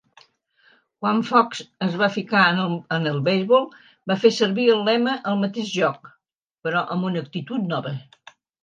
Quan 1.01 1.19
Fox 1.31 1.61
es 1.87 1.97
va 1.99 2.09
ficar 2.15 2.41
en 3.01 3.11
el 3.11 3.21
beisbol, 3.29 3.69
va 4.13 4.19
fer 4.25 4.35
servir 4.41 4.69
el 4.79 4.85
lema 4.91 5.17
"El 5.35 5.41
mateix 5.47 5.71
joc, 5.79 6.13
però 6.67 6.87
amb 6.97 7.13
una 7.13 7.27
actitud 7.29 7.75
nova". 7.77 7.97